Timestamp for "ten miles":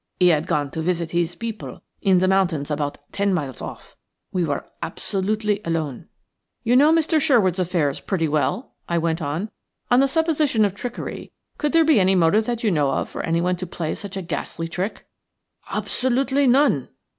3.11-3.61